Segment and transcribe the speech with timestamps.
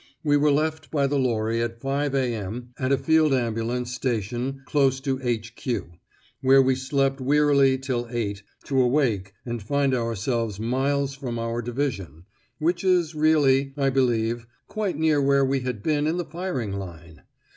[0.23, 2.71] We were left by the lorry at 5.0 a.m.
[2.79, 5.91] at a field ambulance station 'close to H.Q.,'
[6.41, 12.25] where we slept wearily till 8.0, to awake and find ourselves miles from our division,
[12.57, 17.21] which is really, I believe, quite near where we had been in the firing line!